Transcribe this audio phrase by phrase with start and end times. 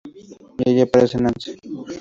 [0.59, 1.55] Y ahí aparece Nancy.